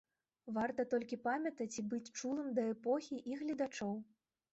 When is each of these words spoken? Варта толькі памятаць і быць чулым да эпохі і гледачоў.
Варта 0.53 0.83
толькі 0.93 1.19
памятаць 1.27 1.67
і 1.81 1.85
быць 1.91 2.13
чулым 2.19 2.47
да 2.61 2.65
эпохі 2.73 3.21
і 3.33 3.37
гледачоў. 3.43 3.93